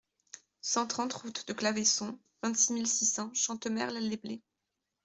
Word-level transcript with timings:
cent 0.61 0.87
trente 0.87 1.13
route 1.13 1.47
de 1.47 1.53
Claveyson, 1.53 2.17
vingt-six 2.41 2.73
mille 2.73 2.87
six 2.87 3.05
cents 3.05 3.29
Chantemerle-les-Blés 3.35 4.41